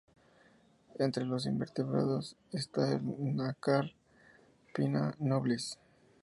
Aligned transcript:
Entre 0.97 1.25
los 1.25 1.45
invertebrados 1.45 2.35
está 2.51 2.91
el 2.93 3.35
nácar, 3.35 3.91
"Pinna 4.73 5.13
nobilis". 5.19 5.77